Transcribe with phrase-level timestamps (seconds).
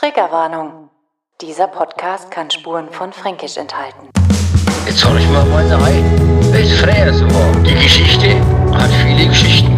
[0.00, 0.88] Triggerwarnung.
[1.42, 4.08] Dieser Podcast kann Spuren von Fränkisch enthalten.
[4.86, 6.02] Jetzt hör ich mal weiter rein.
[6.54, 7.52] Es ist früher so war.
[7.62, 8.40] Die Geschichte
[8.72, 9.76] hat viele Geschichten.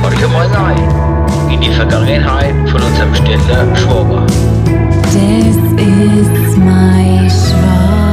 [0.00, 1.50] Hör ich mal rein.
[1.52, 4.24] In die Vergangenheit von unserem Städter Schwaber.
[4.24, 8.06] Das ist mein Schwabach.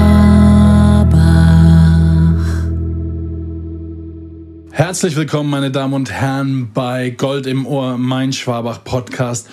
[4.74, 9.48] Herzlich willkommen, meine Damen und Herren, bei Gold im Ohr, mein Schwabach Podcast.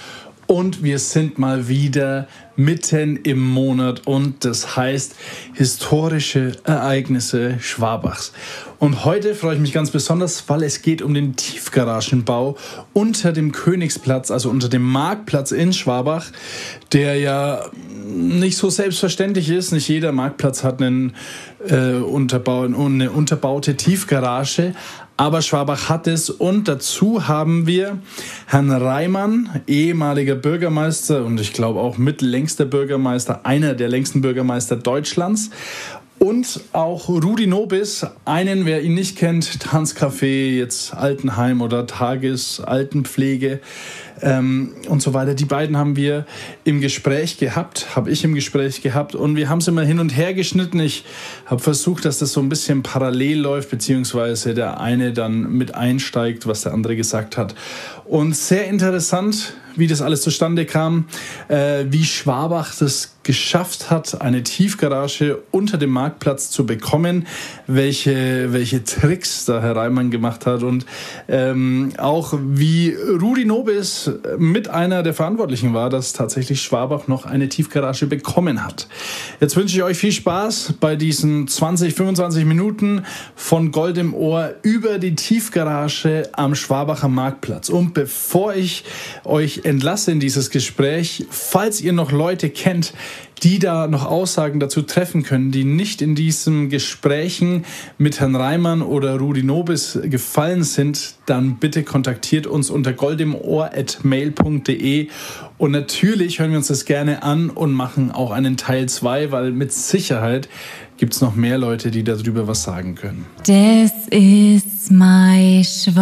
[0.50, 2.26] Und wir sind mal wieder
[2.56, 5.14] mitten im Monat und das heißt
[5.54, 8.32] historische Ereignisse Schwabachs.
[8.80, 12.56] Und heute freue ich mich ganz besonders, weil es geht um den Tiefgaragenbau
[12.92, 16.32] unter dem Königsplatz, also unter dem Marktplatz in Schwabach,
[16.90, 17.66] der ja
[18.04, 19.70] nicht so selbstverständlich ist.
[19.70, 21.14] Nicht jeder Marktplatz hat einen,
[21.68, 24.74] äh, Unterbau, eine unterbaute Tiefgarage,
[25.20, 27.98] aber Schwabach hat es und dazu haben wir
[28.46, 35.50] Herrn Reimann, ehemaliger Bürgermeister und ich glaube auch mitlängster Bürgermeister, einer der längsten Bürgermeister Deutschlands.
[36.22, 43.60] Und auch Rudi Nobis, einen, wer ihn nicht kennt, Tanzcafé, jetzt Altenheim oder Tagesaltenpflege
[44.20, 45.32] ähm, und so weiter.
[45.32, 46.26] Die beiden haben wir
[46.64, 50.14] im Gespräch gehabt, habe ich im Gespräch gehabt und wir haben es immer hin und
[50.14, 50.78] her geschnitten.
[50.80, 51.06] Ich
[51.46, 56.46] habe versucht, dass das so ein bisschen parallel läuft, beziehungsweise der eine dann mit einsteigt,
[56.46, 57.54] was der andere gesagt hat.
[58.04, 61.06] Und sehr interessant, wie das alles zustande kam,
[61.48, 67.26] äh, wie Schwabach das geschafft hat, eine Tiefgarage unter dem Marktplatz zu bekommen,
[67.66, 70.86] welche, welche Tricks da Herr Reimann gemacht hat und
[71.28, 77.48] ähm, auch wie Rudi Nobis mit einer der Verantwortlichen war, dass tatsächlich Schwabach noch eine
[77.48, 78.88] Tiefgarage bekommen hat.
[79.40, 84.54] Jetzt wünsche ich euch viel Spaß bei diesen 20, 25 Minuten von Gold im Ohr
[84.62, 87.68] über die Tiefgarage am Schwabacher Marktplatz.
[87.68, 88.84] Und bevor ich
[89.24, 92.92] euch entlasse in dieses Gespräch, falls ihr noch Leute kennt,
[93.42, 97.64] die da noch Aussagen dazu treffen können, die nicht in diesen Gesprächen
[97.98, 105.08] mit Herrn Reimann oder Rudi Nobis gefallen sind, dann bitte kontaktiert uns unter goldimohr.mail.de
[105.58, 109.52] und natürlich hören wir uns das gerne an und machen auch einen Teil 2, weil
[109.52, 110.48] mit Sicherheit
[110.96, 113.26] gibt es noch mehr Leute, die darüber was sagen können.
[113.46, 116.00] Das ist mein Schwabach.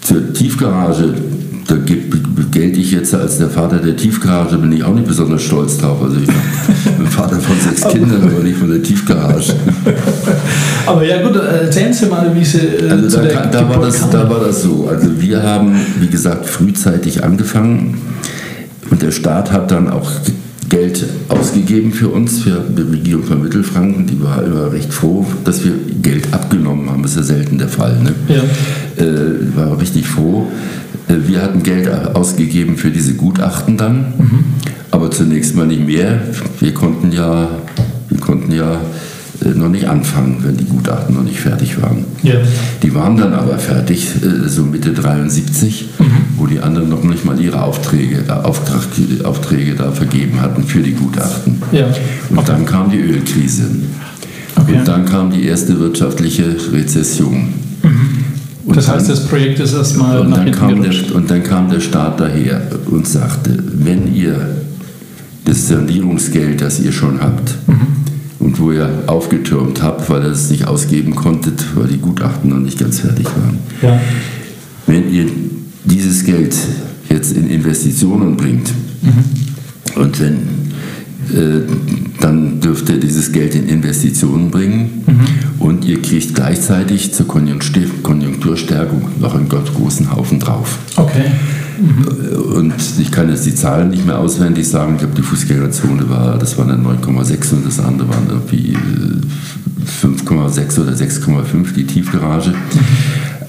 [0.00, 1.14] Zur Tiefgarage,
[1.70, 1.76] da
[2.50, 6.02] gelte ich jetzt als der Vater der Tiefgarage, bin ich auch nicht besonders stolz drauf.
[6.02, 9.54] Also ich bin Vater von sechs Kindern, aber nicht von der Tiefgarage.
[10.86, 14.10] Aber ja gut, erzählen Sie mal, wie Sie äh, Also da, kann, da, war das,
[14.10, 14.88] da war das so.
[14.90, 17.98] Also wir haben, wie gesagt, frühzeitig angefangen
[18.90, 20.10] und der Staat hat dann auch
[20.68, 24.06] Geld ausgegeben für uns, für die Regierung von Mittelfranken.
[24.06, 27.02] Die war immer recht froh, dass wir Geld abgenommen haben.
[27.02, 27.96] Das ist ja selten der Fall.
[28.02, 28.14] Ne?
[28.28, 29.04] Ja.
[29.04, 30.46] Äh, war richtig froh.
[31.10, 34.12] Äh, Wir hatten Geld ausgegeben für diese Gutachten dann,
[34.90, 36.20] aber zunächst mal nicht mehr.
[36.60, 37.48] Wir konnten ja,
[38.08, 38.80] wir konnten ja
[39.44, 42.04] äh, noch nicht anfangen, wenn die Gutachten noch nicht fertig waren.
[42.22, 42.34] Ja.
[42.82, 45.86] Die waren dann aber fertig, äh, so Mitte 73,
[46.36, 48.82] wo die anderen noch nicht mal ihre Aufträge, Auftrag,
[49.24, 51.62] Aufträge da vergeben hatten für die Gutachten.
[51.72, 51.86] Ja.
[52.30, 53.64] Und dann kam die Ölkrise.
[54.56, 54.78] Okay.
[54.78, 57.54] Und dann kam die erste wirtschaftliche Rezession.
[58.70, 61.10] Und Das heißt, das Projekt ist erstmal nach hinten gerutscht.
[61.10, 64.36] der, und dann kam der Staat daher und sagte, wenn ihr
[65.44, 67.54] das Sanierungsgeld, das ihr schon habt
[68.38, 72.58] und wo ihr aufgetürmt habt, weil ihr es nicht ausgeben konntet, weil die Gutachten noch
[72.60, 74.00] nicht ganz fertig waren, Ja.
[74.86, 75.26] wenn ihr
[75.84, 76.54] dieses Geld
[77.08, 78.70] jetzt in Investitionen bringt
[79.96, 80.38] und wenn
[82.20, 85.04] dann dürft ihr dieses Geld in Investitionen bringen
[85.58, 90.78] und ihr kriegt gleichzeitig zur Konjunktur- Konjunkturstärkung noch einen Gott großen Haufen drauf.
[90.96, 91.30] Okay.
[92.54, 94.94] Und ich kann jetzt die Zahlen nicht mehr auswendig sagen.
[94.94, 100.06] Ich glaube, die Fußgängerzone war, das waren dann 9,6 und das andere waren irgendwie äh,
[100.06, 102.52] 5,6 oder 6,5, die Tiefgarage.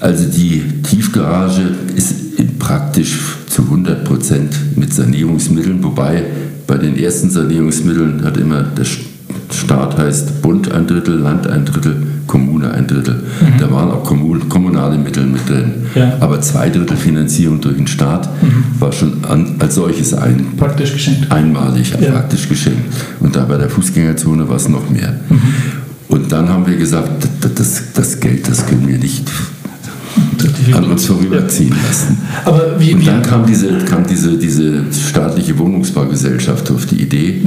[0.00, 1.62] Also die Tiefgarage
[1.94, 2.14] ist
[2.58, 6.24] praktisch zu 100 Prozent mit Sanierungsmitteln, wobei
[6.66, 8.84] bei den ersten Sanierungsmitteln hat immer der
[9.52, 13.22] Staat heißt Bund ein Drittel, Land ein Drittel, Kommune ein Drittel.
[13.58, 15.72] Da waren auch kommun kommunale Mittel mit drin.
[15.94, 16.16] Ja.
[16.20, 18.28] Aber zwei Drittel Finanzierung durch den Staat
[18.78, 21.30] war schon an, als solches ein, Praktisch geschenkt.
[21.30, 22.12] einmalig Ja.
[22.12, 22.94] praktisch geschenkt.
[23.20, 25.20] Und da bei der Fußgängerzone war es noch mehr.
[25.28, 25.40] Mhm.
[26.08, 29.30] Und dann haben wir gesagt, das, das Geld, das können wir nicht
[30.72, 32.18] an uns vorüberziehen lassen.
[32.44, 37.42] Aber wie, Und wie dann kam diese, kam diese, diese staatliche Wohnungsbaugesellschaft auf die Idee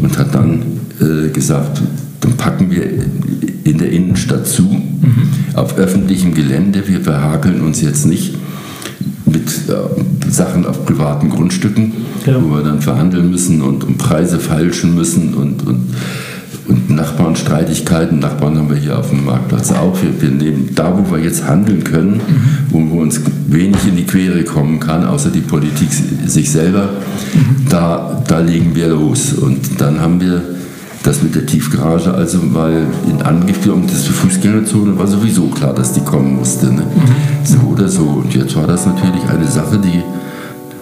[0.00, 0.62] und hat dann
[1.00, 1.80] äh, gesagt,
[2.20, 2.84] dann packen wir
[3.64, 4.68] in der Innenstadt zu,
[5.54, 8.34] auf öffentlichem Gelände, wir verhakeln uns jetzt nicht
[9.26, 11.92] mit äh, Sachen auf privaten Grundstücken,
[12.26, 12.42] Ja.
[12.42, 15.80] wo wir dann verhandeln müssen und um Preise feilschen müssen und, und,
[16.94, 18.20] und Nachbarnstreitigkeiten.
[18.20, 19.96] Nachbarn haben wir hier auf dem Marktplatz auch.
[20.00, 22.20] Wir, wir nehmen da, wo wir jetzt handeln können,
[22.70, 25.88] wo, wo uns wenig in die Quere kommen kann, außer die Politik
[26.26, 26.88] sich selber,
[27.68, 29.32] da, da legen wir los.
[29.32, 30.42] Und dann haben wir
[31.02, 35.74] das mit der Tiefgarage, also weil in Angriff und das für Fußgängerzone war sowieso klar,
[35.74, 36.72] dass die kommen musste.
[36.72, 36.86] Ne?
[37.44, 38.04] So oder so.
[38.04, 40.02] Und jetzt war das natürlich eine Sache, die,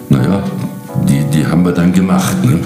[0.09, 0.41] naja,
[1.09, 2.37] die, die haben wir dann gemacht.
[2.45, 2.59] Ne?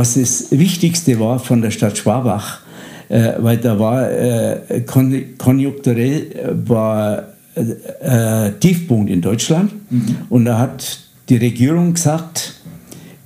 [0.00, 2.60] Was das Wichtigste war von der Stadt Schwabach,
[3.10, 7.24] äh, weil da war äh, kon konjunkturell äh, war
[7.54, 9.70] äh, äh, Tiefpunkt in Deutschland.
[10.30, 12.54] Und da hat die Regierung gesagt,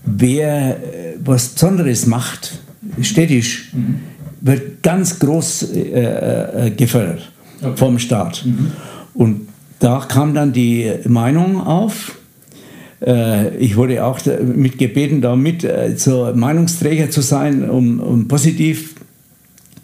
[0.04, 2.58] wer äh, was Besonderes macht,
[3.00, 3.72] städtisch,
[4.40, 5.68] wird ganz groß
[6.76, 7.32] gefördert
[7.76, 8.44] vom Staat.
[9.14, 9.48] Und
[9.78, 12.18] da kam dann die Meinung auf,
[13.58, 14.20] ich wurde auch
[14.54, 18.94] mit gebeten, da mit äh, so Meinungsträger zu sein, um, um positiv.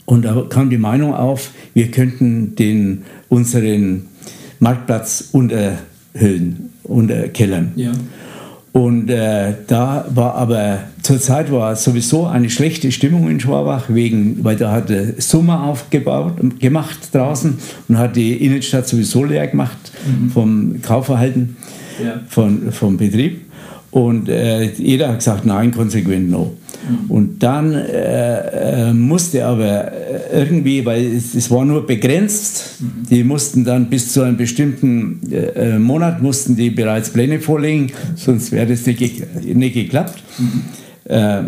[0.07, 4.07] Und da kam die Meinung auf, wir könnten den, unseren
[4.59, 7.73] Marktplatz unterhüllen, unterkellern.
[7.77, 7.93] Ja.
[8.73, 14.57] Und äh, da war aber zurzeit war sowieso eine schlechte Stimmung in Schwabach, wegen, weil
[14.57, 17.59] da hat der Sommer aufgebaut, gemacht draußen
[17.89, 19.93] und hat die Innenstadt sowieso leer gemacht
[20.33, 21.57] vom Kaufverhalten
[22.03, 22.21] Ja.
[22.29, 23.43] von, vom Betrieb.
[23.91, 26.57] Und äh, jeder hat gesagt, nein, konsequent no.
[27.09, 32.77] Und dann äh, äh, musste aber äh, irgendwie, weil es, es war nur begrenzt,
[33.11, 37.93] die mussten dann bis zu einem bestimmten äh, äh, Monat mussten die bereits Pläne vorlegen,
[38.17, 40.23] sonst wäre das nicht, nicht geklappt.
[41.05, 41.43] Äh,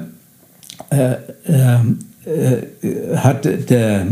[3.16, 4.06] hat der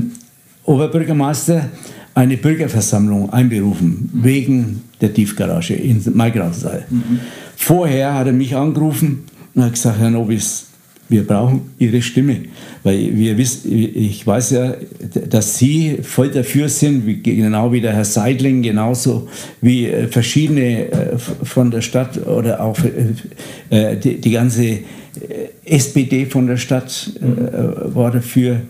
[0.64, 1.68] Oberbürgermeister
[2.14, 6.84] eine Bürgerversammlung einberufen wegen der Tiefgarage in Maigrausensaal.
[7.56, 9.24] Vorher hat er mich angerufen
[9.54, 10.66] und hat gesagt, Herr Nobis,
[11.08, 12.36] wir brauchen Ihre Stimme,
[12.84, 14.74] weil wir wissen, ich weiß ja,
[15.28, 19.28] dass Sie voll dafür sind, wie, genau wie der Herr Seidling, genauso
[19.60, 22.78] wie äh, verschiedene äh, von der Stadt oder auch
[23.70, 24.78] äh, die, die ganze
[25.64, 28.60] SPD von der Stadt äh, war dafür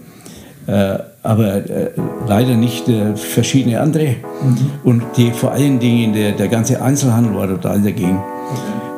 [0.67, 1.91] äh, aber äh,
[2.27, 4.17] leider nicht äh, verschiedene andere.
[4.85, 8.23] Und die vor allen Dingen der, der ganze Einzelhandel war total dagegen.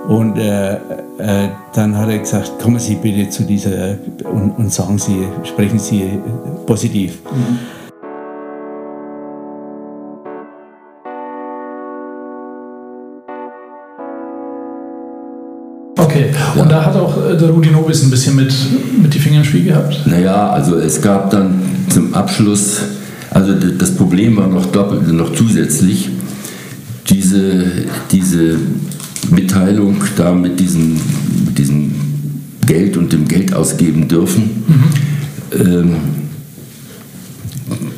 [0.08, 0.78] Und äh, äh,
[1.74, 6.18] dann hat er gesagt, kommen Sie bitte zu dieser und, und sagen Sie, sprechen Sie
[6.66, 7.20] positiv.
[7.26, 7.81] Okay,
[17.36, 18.54] der Rudi Nobis ein bisschen mit,
[19.00, 20.06] mit die Finger im Spiel gehabt.
[20.06, 22.78] Naja, also es gab dann zum Abschluss,
[23.30, 26.08] also das Problem war noch doppelt, noch zusätzlich,
[27.08, 27.64] diese,
[28.10, 28.56] diese
[29.30, 31.00] Mitteilung da mit diesem,
[31.46, 31.92] mit diesem
[32.66, 34.64] Geld und dem Geld ausgeben dürfen,
[35.52, 35.96] ähm,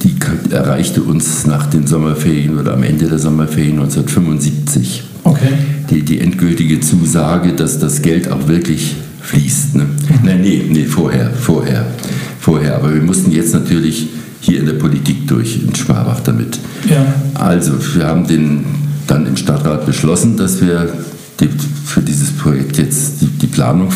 [0.03, 0.15] die
[0.53, 5.55] erreichte uns nach den Sommerferien oder am Ende der Sommerferien 1975 Okay.
[5.91, 8.95] die, die endgültige Zusage, dass das Geld auch wirklich
[9.25, 9.75] fließt.
[9.77, 9.87] Ne?
[10.23, 11.87] Nein, nee, nee, vorher, vorher,
[12.41, 12.77] vorher.
[12.77, 14.09] Aber wir mussten jetzt natürlich
[14.41, 16.59] hier in der Politik durch, in Schwabach damit.
[16.89, 17.07] Ja.
[17.35, 18.65] Also, wir haben den
[19.07, 20.93] dann im Stadtrat beschlossen, dass wir
[21.41, 21.49] die,
[21.85, 23.89] für dieses Projekt jetzt die, die Planung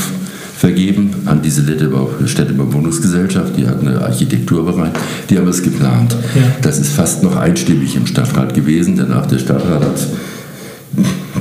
[0.56, 3.56] vergeben an diese Städtebau, Wohnungsgesellschaft.
[3.56, 4.90] Die hat eine Architekturbereich,
[5.30, 6.16] die haben es geplant.
[6.34, 6.42] Ja.
[6.62, 10.06] Das ist fast noch einstimmig im Stadtrat gewesen, denn auch der Stadtrat hat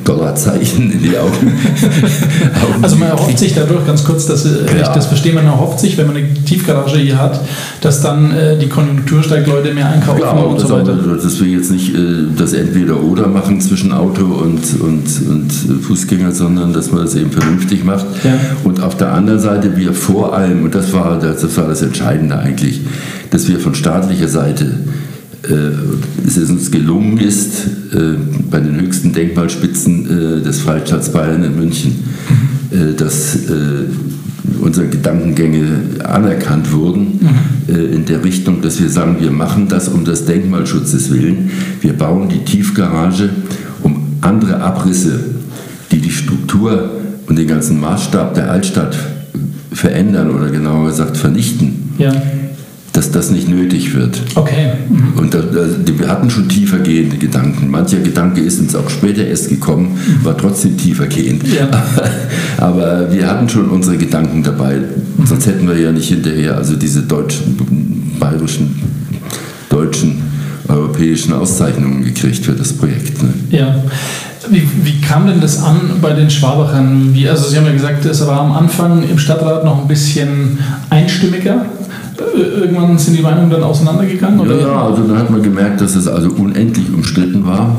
[0.07, 1.53] Dollarzeichen in die Augen.
[2.81, 5.79] Also man erhofft sich dadurch, ganz kurz, dass äh, wenn ich das verstehe, man erhofft
[5.79, 7.39] sich, wenn man eine Tiefgarage hier hat,
[7.81, 10.93] dass dann äh, die Konjunktur steigt, Leute mehr einkaufen Klar, und und so weiter.
[10.93, 11.99] auch, dass wir jetzt nicht äh,
[12.37, 17.83] das Entweder-Oder machen zwischen Auto und, und, und Fußgänger, sondern dass man das eben vernünftig
[17.83, 18.05] macht.
[18.23, 18.33] Ja.
[18.63, 21.81] Und auf der anderen Seite wir vor allem, und das war das, das, war das
[21.81, 22.81] Entscheidende eigentlich,
[23.31, 24.71] dass wir von staatlicher Seite
[26.25, 28.15] es uns gelungen ist, äh,
[28.49, 31.95] bei den höchsten Denkmalspitzen äh, des Freistaats Bayern in München,
[32.71, 33.85] äh, dass äh,
[34.61, 35.65] unsere Gedankengänge
[36.03, 37.19] anerkannt wurden
[37.67, 41.51] äh, in der Richtung, dass wir sagen, wir machen das um des Denkmalschutzes willen.
[41.81, 43.29] Wir bauen die Tiefgarage,
[43.83, 45.19] um andere Abrisse,
[45.91, 46.91] die die Struktur
[47.27, 48.97] und den ganzen Maßstab der Altstadt
[49.71, 52.11] verändern oder genauer gesagt vernichten, Ja.
[52.97, 54.19] Dass das nicht nötig wird.
[54.33, 54.71] Okay.
[54.89, 55.19] Mhm.
[55.19, 57.69] Und da, da, wir hatten schon tiefer gehende Gedanken.
[57.69, 61.43] Mancher Gedanke ist uns auch später erst gekommen, war trotzdem tiefer gehend.
[61.47, 61.69] Ja.
[62.57, 64.79] Aber wir hatten schon unsere Gedanken dabei.
[65.25, 68.81] Sonst hätten wir ja nicht hinterher also diese deutschen, bayerischen,
[69.69, 70.23] deutschen,
[70.67, 73.21] europäischen Auszeichnungen gekriegt für das Projekt.
[73.21, 73.29] Ne?
[73.51, 73.75] Ja.
[74.49, 77.13] Wie, wie kam denn das an bei den Schwabachern?
[77.13, 80.57] Wie, also Sie haben ja gesagt, es war am Anfang im Stadtrat noch ein bisschen
[80.89, 81.63] einstimmiger.
[82.19, 84.39] Äh, Irgendwann sind die Meinungen dann auseinandergegangen?
[84.39, 84.59] Oder?
[84.59, 87.77] Ja, also dann hat man gemerkt, dass es also unendlich umstritten war.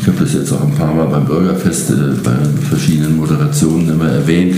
[0.00, 2.32] Ich habe das jetzt auch ein paar Mal beim Bürgerfest äh, bei
[2.68, 4.54] verschiedenen Moderationen immer erwähnt.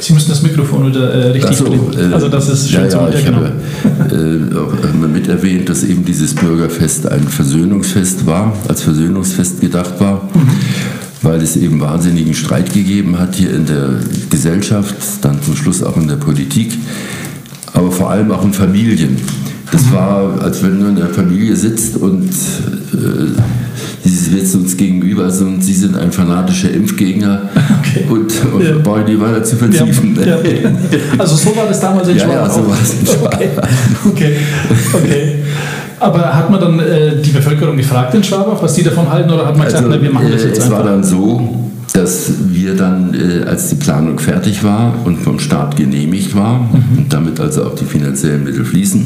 [0.00, 3.00] Sie müssen das Mikrofon wieder äh, richtig so, äh, Also das ist schön ja, zum
[3.00, 3.38] ja, ich genau.
[3.38, 3.52] habe
[4.14, 10.00] äh, auch immer mit erwähnt, dass eben dieses Bürgerfest ein Versöhnungsfest war, als Versöhnungsfest gedacht
[10.00, 10.22] war,
[11.22, 14.00] weil es eben wahnsinnigen Streit gegeben hat hier in der
[14.30, 16.78] Gesellschaft, dann zum Schluss auch in der Politik,
[17.78, 19.16] aber vor allem auch in Familien.
[19.70, 23.28] Das war, als wenn du in der Familie sitzt und äh,
[24.02, 27.42] sie sitzen uns gegenüber also, und sie sind ein fanatischer Impfgegner
[27.80, 28.04] Okay.
[28.08, 28.84] und, und Ja.
[28.84, 30.18] wollen die weiter zu Ja, vertiefen.
[30.26, 30.36] ja.
[31.18, 33.38] Also so war das damals in Ja, ja, so war es in Schwabach.
[33.38, 33.48] Okay.
[34.06, 34.36] okay,
[34.94, 35.34] okay.
[36.00, 39.46] Aber hat man dann äh, die Bevölkerung gefragt in Schwabach, was die davon halten, oder
[39.46, 40.78] hat man gesagt, na, wir machen das äh, jetzt es einfach?
[40.78, 41.67] war dann so,
[41.98, 46.98] dass wir dann, äh, als die Planung fertig war und vom Staat genehmigt war Mhm.
[46.98, 49.02] und damit also auch die finanziellen Mittel fließen,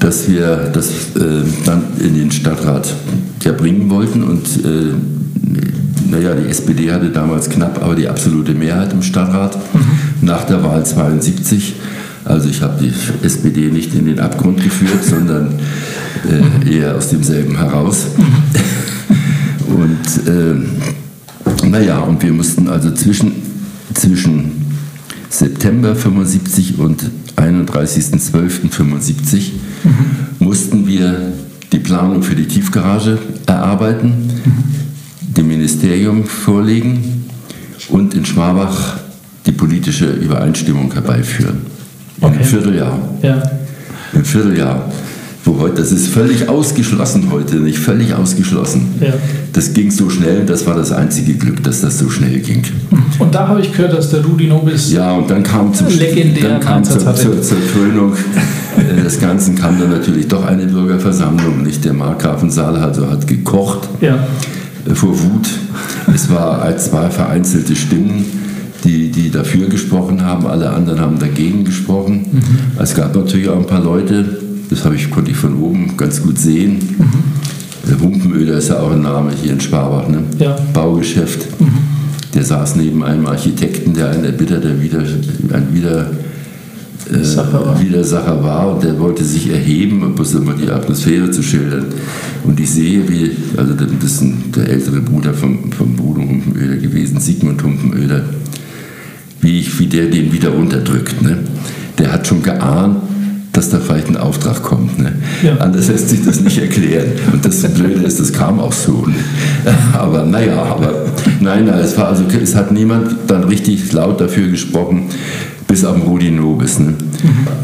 [0.00, 2.92] dass wir das äh, dann in den Stadtrat
[3.44, 4.92] ja bringen wollten und äh,
[6.10, 10.26] naja, die SPD hatte damals knapp, aber die absolute Mehrheit im Stadtrat Mhm.
[10.26, 11.74] nach der Wahl 72.
[12.24, 12.92] Also ich habe die
[13.24, 15.50] SPD nicht in den Abgrund geführt, sondern
[16.24, 16.66] Mhm.
[16.68, 18.06] äh, eher aus demselben heraus.
[19.68, 20.54] Und äh,
[21.68, 23.32] naja, und wir mussten also zwischen,
[23.94, 24.52] zwischen
[25.30, 29.52] September 75 und 31.12.75
[30.38, 31.32] mussten wir
[31.72, 34.30] die Planung für die Tiefgarage erarbeiten,
[35.20, 37.26] dem Ministerium vorlegen
[37.90, 38.98] und in Schwabach
[39.46, 41.60] die politische Übereinstimmung herbeiführen.
[42.20, 42.34] Okay.
[42.34, 42.98] einem Vierteljahr.
[43.22, 43.42] Ja.
[44.12, 44.90] Im Vierteljahr.
[45.48, 48.82] Wo heute, das ist völlig ausgeschlossen heute, nicht völlig ausgeschlossen.
[49.00, 49.14] Ja.
[49.54, 52.62] Das ging so schnell, das war das einzige Glück, dass das so schnell ging.
[53.18, 56.60] Und da habe ich gehört, dass der Rudi Nobis Ja, und dann kam zum dann
[56.60, 58.12] kam zur, zur, zur Krönung
[58.76, 63.88] äh, des Ganzen kam dann natürlich doch eine Bürgerversammlung, nicht der Markgrafensaal also hat gekocht
[64.02, 64.18] ja.
[64.86, 65.48] äh, vor Wut.
[66.14, 68.26] Es war als zwei vereinzelte Stimmen,
[68.84, 72.26] die, die dafür gesprochen haben, alle anderen haben dagegen gesprochen.
[72.32, 72.82] Mhm.
[72.82, 76.22] Es gab natürlich auch ein paar Leute, das habe ich, konnte ich von oben ganz
[76.22, 76.78] gut sehen.
[77.88, 80.18] Der Humpenöder ist ja auch ein Name hier in Schwabach, ne?
[80.18, 80.24] Mhm.
[80.38, 80.50] Ja.
[80.50, 80.72] Mhm.
[80.72, 81.46] Baugeschäft.
[82.34, 85.02] Der saß neben einem Architekten, der ein erbitterter Wider,
[85.52, 86.10] ein Wider,
[87.10, 87.80] äh, Sacher.
[87.80, 91.86] Widersacher war und der wollte sich erheben, um bloß immer die Atmosphäre zu schildern.
[92.44, 96.76] Und ich sehe, wie, also das ist ein, der ältere Bruder vom, vom Bruder Humpenöder
[96.76, 98.24] gewesen, Sigmund Humpenöder,
[99.40, 101.22] wie, ich, wie der den wieder runterdrückt.
[101.22, 101.38] Ne?
[101.98, 102.98] Der hat schon geahnt,
[103.58, 105.00] dass da vielleicht ein Auftrag kommt.
[105.00, 105.14] Ne?
[105.42, 105.56] Ja.
[105.56, 107.08] Anders lässt sich das nicht erklären.
[107.32, 109.04] Und das Blöde ist, das kam auch so.
[109.04, 109.16] Ne?
[109.94, 111.06] Aber naja, aber
[111.40, 115.06] nein, nein, es, war also, es hat niemand dann richtig laut dafür gesprochen,
[115.66, 116.78] bis auf Rudi Nobis.
[116.78, 116.94] Ne?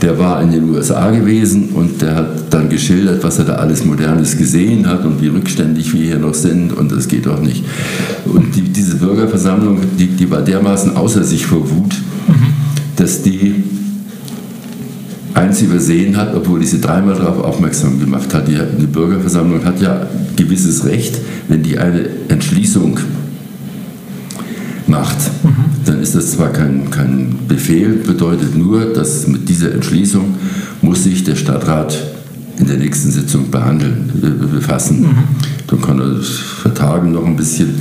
[0.02, 3.84] Der war in den USA gewesen und der hat dann geschildert, was er da alles
[3.84, 7.64] Modernes gesehen hat und wie rückständig wir hier noch sind und das geht doch nicht.
[8.24, 11.94] Und die, diese Bürgerversammlung, die, die war dermaßen außer sich vor Wut,
[12.96, 13.62] dass die
[15.34, 18.48] eins übersehen hat, obwohl ich sie dreimal darauf aufmerksam gemacht hat.
[18.48, 22.98] Die, die Bürgerversammlung hat ja gewisses Recht, wenn die eine Entschließung
[24.86, 25.16] macht,
[25.84, 30.34] dann ist das zwar kein, kein Befehl, bedeutet nur, dass mit dieser Entschließung
[30.82, 31.98] muss sich der Stadtrat
[32.58, 35.06] in der nächsten Sitzung behandeln, äh, befassen.
[35.66, 37.74] Dann kann er das vertagen noch ein bisschen.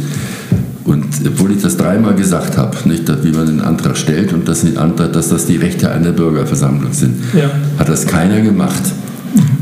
[0.85, 4.47] Und obwohl ich das dreimal gesagt habe, nicht, dass, wie man den Antrag stellt und
[4.47, 7.49] dass, Antrag, dass das die Rechte einer Bürgerversammlung sind, Ja.
[7.79, 8.83] hat das keiner gemacht.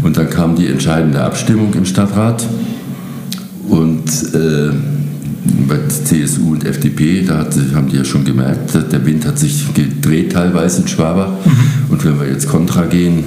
[0.02, 2.44] Und dann kam die entscheidende Abstimmung im Stadtrat
[3.70, 4.72] und äh,
[5.68, 9.74] bei CSU und FDP, da hat, haben die ja schon gemerkt, der Wind hat sich
[9.74, 11.32] gedreht teilweise in Schwabach.
[11.90, 13.24] Und wenn wir jetzt kontra gehen,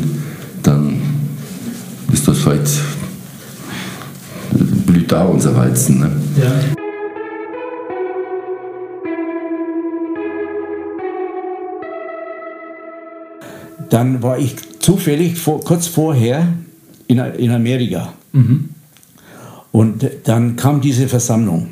[0.63, 0.97] dann
[2.13, 2.69] ist das vielleicht,
[4.87, 6.01] blüht da unser Weizen.
[6.01, 6.11] Ne?
[6.41, 6.53] Ja.
[13.95, 16.49] Dann war ich zufällig vor, kurz vorher
[17.07, 18.13] in, in Amerika.
[19.71, 21.69] Und dann kam diese Versammlung.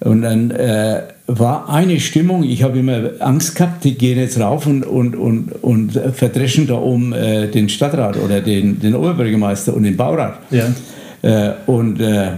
[0.00, 4.66] Und dann äh, war eine Stimmung, ich habe immer Angst gehabt, die gehen jetzt rauf
[4.66, 9.84] und, und, und, und verdreschen da oben äh, den Stadtrat oder den, den Oberbürgermeister und
[9.84, 10.40] den Baurat.
[10.50, 10.66] Ja.
[11.22, 12.32] Äh, und äh,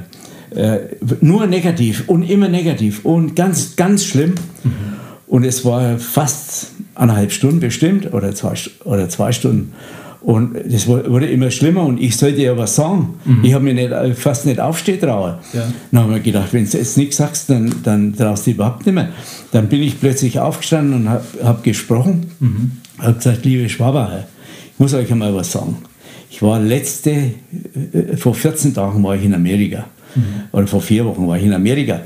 [0.55, 0.79] äh,
[1.21, 4.37] nur negativ und immer negativ und ganz, ganz schlimm.
[5.27, 9.73] Und es war fast eineinhalb Stunden bestimmt oder zwei, oder zwei Stunden.
[10.21, 13.15] Und das wurde immer schlimmer und ich sollte ja was sagen.
[13.45, 15.35] Ich habe mir nicht, äh, fast nicht aufstehen trauen.
[15.53, 15.73] Ja.
[15.93, 18.85] Dann habe ich mir gedacht, wenn du jetzt nichts sagst, dann, dann traust du überhaupt
[18.85, 19.11] nicht mehr.
[19.53, 22.33] Dann bin ich plötzlich aufgestanden und habe hab gesprochen.
[22.99, 24.27] Habe gesagt, liebe Schwabacher,
[24.73, 25.79] ich muss euch einmal was sagen.
[26.31, 29.87] Ich war letzte, äh, vor 14 Tagen war ich in Amerika.
[30.53, 32.01] Oder vor vier Wochen war ich in Amerika.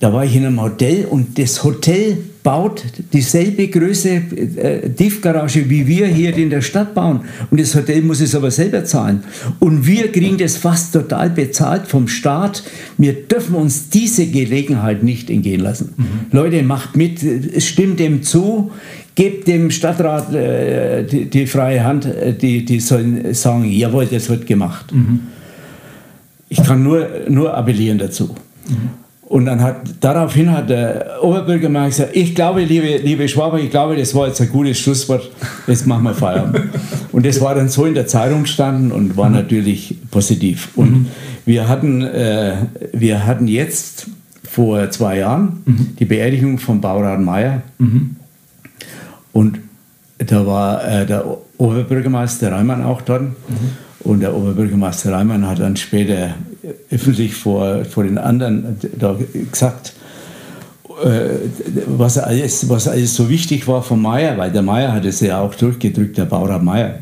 [0.00, 5.84] Da war ich in einem Hotel und das Hotel baut dieselbe Größe äh, Tiefgarage, wie
[5.84, 7.22] wir hier in der Stadt bauen.
[7.50, 9.24] Und das Hotel muss es aber selber zahlen.
[9.58, 12.62] Und wir kriegen das fast total bezahlt vom Staat.
[12.98, 15.94] Wir dürfen uns diese Gelegenheit nicht entgehen lassen.
[16.30, 17.18] Leute, macht mit,
[17.60, 18.70] stimmt dem zu,
[19.16, 24.28] gebt dem Stadtrat äh, die, die freie Hand, äh, die, die sollen sagen, jawohl, das
[24.28, 24.92] wird gemacht.
[26.48, 28.36] Ich kann nur, nur appellieren dazu.
[29.28, 33.96] Und dann hat, daraufhin hat der Oberbürgermeister gesagt, ich glaube, liebe, liebe Schwaber, ich glaube,
[33.96, 35.28] das war jetzt ein gutes Schlusswort,
[35.66, 36.60] jetzt machen wir Feierabend.
[37.12, 40.68] Und das war dann so in der Zeitung gestanden und war natürlich positiv.
[40.76, 41.08] Und
[41.46, 42.56] wir, hatten, äh,
[42.92, 44.06] wir hatten jetzt
[44.44, 45.62] vor zwei Jahren
[45.98, 47.62] die Beerdigung von Baurat Meier.
[49.32, 49.58] Und
[50.18, 51.24] da war äh, der
[51.56, 53.22] Oberbürgermeister Reimann auch dort.
[54.00, 56.34] Und der Oberbürgermeister Reimann hat dann später
[56.90, 59.16] öffentlich vor, vor den anderen da
[59.50, 59.92] gesagt,
[61.04, 61.48] äh,
[61.86, 65.40] was alles, was alles so wichtig war von Meier, weil der Meier hat es ja
[65.40, 67.00] auch durchgedrückt, der Bauer Meier,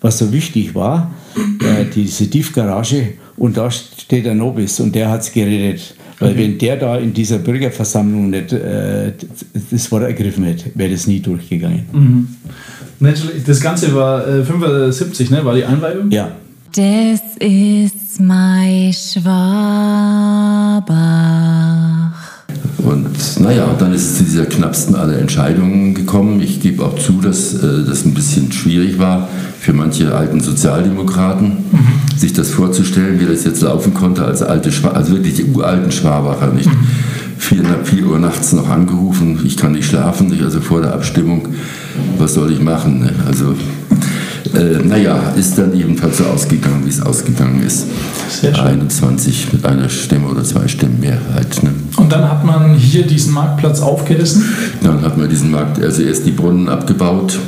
[0.00, 1.12] was so wichtig war,
[1.60, 5.94] äh, diese Tiefgarage und da steht der Nobis und der hat es geredet.
[6.20, 9.12] Weil wenn der da in dieser Bürgerversammlung nicht äh,
[9.70, 12.28] das Wort ergriffen hätte, wäre das nie durchgegangen.
[13.00, 15.44] Natürlich, Das Ganze war äh, 75, ne?
[15.44, 16.10] War die Einweihung?
[16.10, 16.36] Ja.
[16.76, 19.30] Das ist mein Schwabach.
[22.78, 26.40] Und naja, und dann ist es zu dieser knappsten aller Entscheidungen gekommen.
[26.40, 29.28] Ich gebe auch zu, dass äh, das ein bisschen schwierig war
[29.60, 31.58] für manche alten Sozialdemokraten,
[32.16, 35.92] sich das vorzustellen, wie das jetzt laufen konnte als alte Schwa also wirklich die uralten
[35.92, 36.70] Schwabacher, nicht?
[37.38, 40.42] Vier, vier Uhr nachts noch angerufen, ich kann nicht schlafen, nicht?
[40.42, 41.48] also vor der Abstimmung,
[42.18, 43.00] was soll ich machen?
[43.00, 43.12] Ne?
[43.26, 43.54] Also
[44.56, 47.86] äh, naja, ist dann jedenfalls so ausgegangen, wie es ausgegangen ist.
[48.28, 48.64] Sehr schön.
[48.64, 51.62] 21 mit einer Stimme oder zwei Stimmen Mehrheit.
[51.62, 51.70] Ne?
[51.96, 54.44] Und dann hat man hier diesen Marktplatz aufgerissen,
[54.82, 57.38] Dann hat man diesen Markt, also erst die Brunnen abgebaut.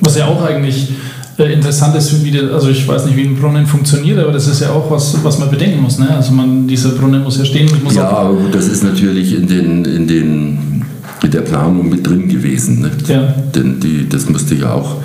[0.00, 0.92] was ja auch eigentlich
[1.38, 4.48] äh, interessant ist, wie der, also ich weiß nicht, wie ein Brunnen funktioniert, aber das
[4.48, 5.98] ist ja auch was, was man bedenken muss.
[5.98, 6.14] Ne?
[6.14, 9.34] Also man, dieser Brunnen muss ja stehen, muss Ja, auch, aber gut, das ist natürlich
[9.34, 10.84] in, den, in, den,
[11.22, 12.80] in der Planung mit drin gewesen.
[12.80, 12.90] Ne?
[13.08, 13.34] Ja.
[13.54, 14.96] Denn die, das musste ja auch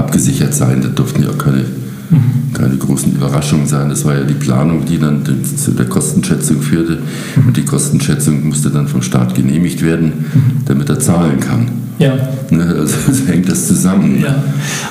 [0.00, 0.80] abgesichert sein.
[0.82, 1.64] Da durften ja auch keine,
[2.54, 3.88] keine großen Überraschungen sein.
[3.88, 5.22] Das war ja die Planung, die dann
[5.56, 6.98] zu der Kostenschätzung führte.
[7.46, 10.12] Und die Kostenschätzung musste dann vom Staat genehmigt werden,
[10.66, 11.66] damit er zahlen kann.
[11.98, 12.14] ja.
[12.50, 12.64] Ne?
[12.80, 14.20] Also so hängt das zusammen.
[14.20, 14.42] ja.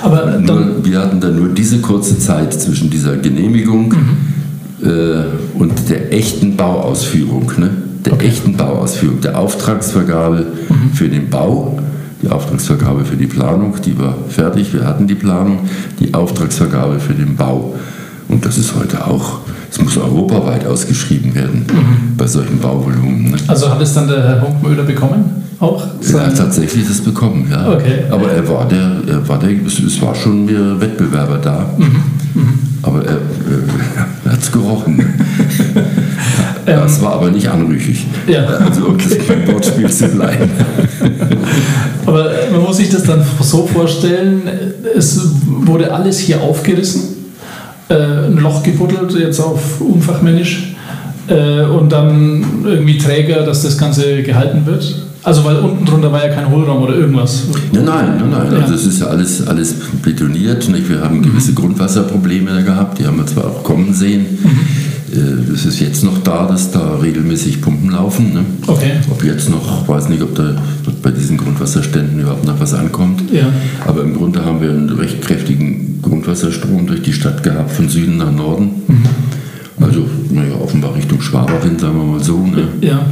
[0.01, 3.93] Aber Nur, wir hatten dann nur diese kurze Zeit zwischen dieser Genehmigung
[4.81, 7.69] äh, und der echten Bauausführung, ne?
[8.05, 10.45] der echten Bauausführung, der Auftragsvergabe
[10.93, 11.77] für den Bau,
[12.21, 15.59] die Auftragsvergabe für die Planung, die war fertig, wir hatten die Planung,
[15.99, 17.75] die Auftragsvergabe für den Bau.
[18.27, 19.39] Und das ist heute auch,
[19.71, 21.65] es muss europaweit ausgeschrieben werden
[22.17, 23.31] bei solchen Bauvolumen.
[23.31, 23.37] Ne?
[23.47, 25.43] also hat es dann der Herr Hunkmöller bekommen?
[25.59, 25.83] Auch?
[26.13, 27.73] Er hat tatsächlich das bekommen, ja.
[27.73, 28.03] Okay.
[28.09, 31.69] Aber er war der, er war der, es, war schon mehr Wettbewerber da.
[32.81, 33.17] Aber er, äh,
[34.25, 35.03] er hat es gerochen.
[36.65, 38.05] das war aber nicht anrüchig.
[38.27, 38.45] Ja.
[38.45, 40.49] Also um das beim Wortspiel zu bleiben.
[42.09, 44.41] Aber man muss sich das dann so vorstellen,
[44.95, 47.01] es wurde alles hier aufgerissen,
[47.87, 50.75] äh, ein Loch gebuddelt, jetzt auf unfachmännisch,
[51.27, 54.95] äh, und dann irgendwie Träger, dass das Ganze gehalten wird.
[55.21, 57.43] Also weil unten drunter war ja kein Hohlraum oder irgendwas.
[57.71, 58.53] Nein, nein, nein, nein.
[58.53, 58.59] Ja.
[58.63, 60.67] Also es ist ja alles, alles betoniert.
[60.67, 60.89] Nicht?
[60.89, 64.25] Wir haben gewisse Grundwasserprobleme da gehabt, die haben wir zwar auch kommen sehen.
[64.25, 64.88] Äh,
[65.53, 68.33] Es ist jetzt noch da, dass da regelmäßig Pumpen laufen.
[68.33, 68.45] Ne?
[68.67, 68.91] Okay.
[69.09, 70.55] Ob jetzt noch, weiß nicht, ob da
[71.01, 73.23] bei diesen Grundwasserständen überhaupt noch was ankommt.
[73.31, 73.51] Ja.
[73.85, 78.17] Aber im Grunde haben wir einen recht kräftigen Grundwasserstrom durch die Stadt gehabt, von Süden
[78.17, 78.69] nach Norden.
[79.81, 82.37] Also, naja, offenbar Richtung Schwaberin, sagen wir mal so.
[82.37, 82.67] Ne?
[82.81, 83.05] Ja.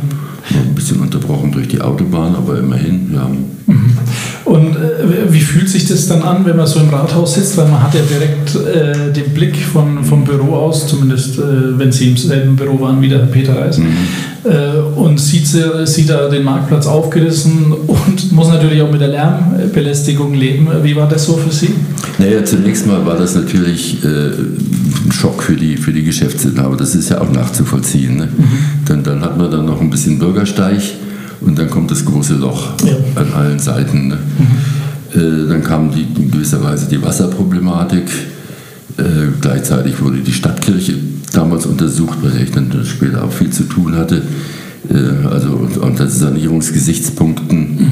[0.50, 3.38] Ein bisschen unterbrochen durch die Autobahn, aber immerhin, wir haben
[4.46, 7.58] Und äh, wie fühlt sich das dann an, wenn man so im Rathaus sitzt?
[7.58, 11.42] Weil man hat ja direkt äh, den Blick von, vom Büro aus, zumindest äh,
[11.78, 13.78] wenn Sie im selben Büro waren wie der Peter Reis,
[14.46, 19.10] äh, und sieht, sie- sieht da den Marktplatz aufgerissen und muss natürlich auch mit der
[19.10, 20.68] Lärmbelästigung leben.
[20.84, 21.72] Wie war das so für Sie?
[22.20, 26.78] Naja, zunächst mal war das natürlich äh, ein Schock für die, für die Geschäftsinhaber.
[26.78, 28.16] Das ist ja auch nachzuvollziehen.
[28.18, 28.30] Ne?
[28.88, 30.82] Dann, dann hat man dann noch ein bisschen Bürgersteig
[31.42, 32.96] und dann kommt das große Loch Ja.
[33.16, 34.08] an allen Seiten.
[34.08, 34.18] Ne?
[35.14, 38.06] Äh, dann kam die, in gewisser Weise die Wasserproblematik.
[38.98, 39.04] Äh,
[39.42, 40.94] gleichzeitig wurde die Stadtkirche
[41.34, 44.22] damals untersucht, der ich dann später auch viel zu tun hatte.
[44.90, 47.88] Äh, also unter- unter Sanierungsgesichtspunkten.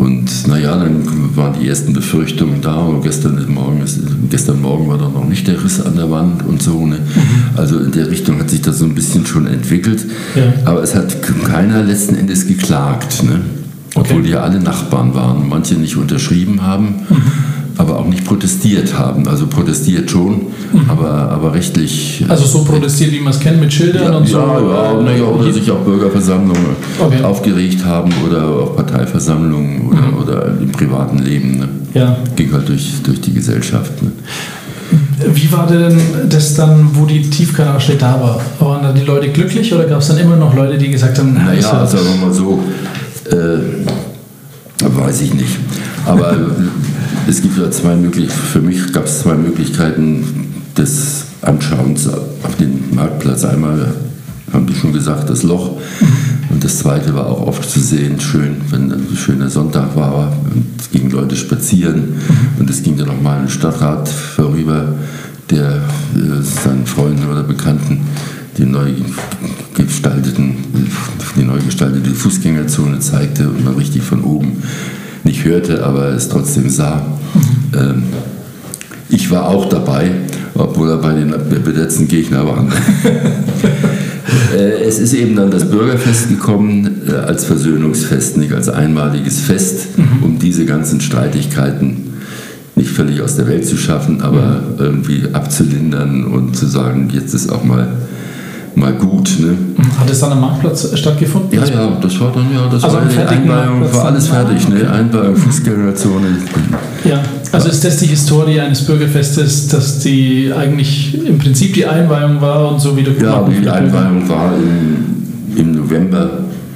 [0.00, 2.74] Und naja, dann waren die ersten Befürchtungen da.
[2.76, 3.84] Und gestern, Morgen
[4.30, 6.86] gestern Morgen war dann noch nicht der Riss an der Wand und so.
[6.86, 6.96] Ne?
[7.54, 10.06] Also in der Richtung hat sich das so ein bisschen schon entwickelt.
[10.34, 10.54] Ja.
[10.64, 13.22] Aber es hat keiner letzten Endes geklagt.
[13.24, 13.42] Ne?
[13.94, 14.22] Obwohl Okay.
[14.24, 15.46] die ja alle Nachbarn waren.
[15.50, 16.94] Manche nicht unterschrieben haben,
[17.80, 19.26] aber auch nicht protestiert haben.
[19.26, 20.42] Also protestiert schon,
[20.88, 22.22] aber, aber rechtlich.
[22.28, 24.38] Also so protestiert, wie man es kennt, mit Schildern Ja, und so.
[24.38, 27.22] ja, ja, ja, oder sich auch Bürgerversammlungen Okay.
[27.24, 31.58] aufgeregt haben oder auch Parteiversammlungen oder, oder im privaten Leben.
[31.58, 31.68] Ne?
[31.94, 32.16] Ja.
[32.36, 34.02] Ging halt durch, durch die Gesellschaft.
[34.02, 34.12] Ne?
[35.34, 38.40] Wie war denn das dann, wo die Tiefgarage da war?
[38.58, 41.32] Waren dann die Leute glücklich oder gab es dann immer noch Leute, die gesagt haben,
[41.34, 42.62] na, Naja, ja- sagen wir mal so,
[43.30, 43.58] äh,
[44.82, 45.56] weiß ich nicht.
[46.04, 46.36] Aber
[47.28, 50.24] es gibt ja zwei Möglichkeiten, für mich gab es zwei Möglichkeiten
[50.76, 53.44] des Anschauens auf den Marktplatz.
[53.44, 53.94] Einmal
[54.52, 55.76] haben die schon gesagt, das Loch.
[56.48, 60.66] Und das zweite war auch oft zu sehen, schön, wenn ein schöner Sonntag war und
[60.80, 62.14] es gingen Leute spazieren
[62.58, 64.94] und es ging dann noch mal ein Stadtrat vorüber,
[65.48, 68.00] der äh, seinen Freunden oder Bekannten
[68.58, 68.90] die neu
[69.74, 70.56] gestalteten,
[71.36, 74.62] die neu gestaltete Fußgängerzone zeigte und man richtig von oben
[75.24, 77.02] nicht hörte, aber es trotzdem sah.
[77.74, 78.04] Ähm,
[79.08, 80.10] ich war auch dabei,
[80.54, 82.66] obwohl er bei den besetzten Gegner war.
[84.56, 89.88] Äh, Es ist eben dann das Bürgerfest gekommen äh, als Versöhnungsfest, nicht als einmaliges Fest,
[90.22, 92.10] um diese ganzen Streitigkeiten
[92.76, 97.50] nicht völlig aus der Welt zu schaffen, aber irgendwie abzulindern und zu sagen, jetzt ist
[97.52, 97.88] auch mal,
[98.74, 99.38] mal gut.
[99.40, 99.56] Ne?
[99.98, 101.50] Hat es dann am Marktplatz stattgefunden?
[101.52, 104.90] Ja, ja, das war dann ja, das Also war die Einweihung, war alles fertig, ne?
[104.90, 106.28] Einweihung, Fußgängerzone.
[107.04, 107.20] Ja,
[107.52, 112.72] also ist das die Historie eines Bürgerfestes, dass die eigentlich im Prinzip die Einweihung war
[112.72, 116.30] und so wie du Ja, die Einweihung war im, im November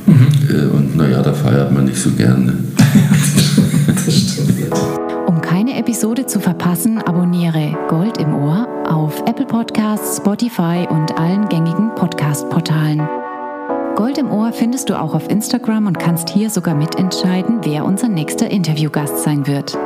[0.07, 2.53] äh, und naja, da feiert man nicht so gerne.
[5.27, 11.49] Um keine Episode zu verpassen, abonniere Gold im Ohr auf Apple Podcasts, Spotify und allen
[11.49, 13.07] gängigen Podcast-Portalen.
[13.97, 18.09] Gold im Ohr findest du auch auf Instagram und kannst hier sogar mitentscheiden, wer unser
[18.09, 19.79] nächster Interviewgast sein wird.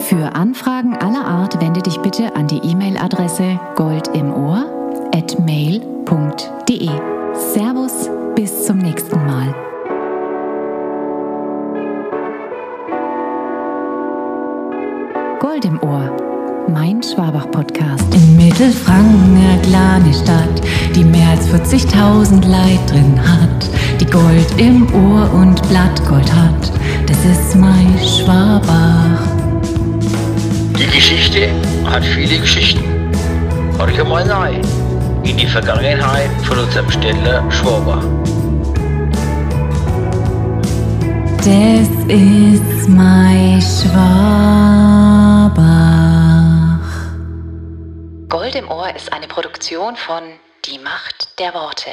[0.00, 4.66] Für Anfragen aller Art wende dich bitte an die E-Mail-Adresse goldimohr
[5.14, 6.88] at mail.de.
[7.34, 9.54] Servus, bis zum nächsten Mal.
[15.38, 16.29] Gold im Ohr,
[16.72, 18.14] mein Schwabach-Podcast.
[18.14, 20.62] In Mittelfranken eine kleine Stadt,
[20.94, 23.68] die mehr als 40.000 Leid drin hat,
[24.00, 26.72] die Gold im Ohr und Blattgold hat.
[27.06, 29.20] Das ist mein Schwabach.
[30.78, 31.48] Die Geschichte
[31.84, 32.84] hat viele Geschichten.
[33.78, 34.60] Horche mal rein
[35.24, 38.04] in die Vergangenheit von unserem Städtler Schwabach.
[41.38, 45.29] Das ist mein Schwabach.
[48.50, 50.24] Gold im Ohr ist eine Produktion von
[50.64, 51.90] Die Macht der Worte.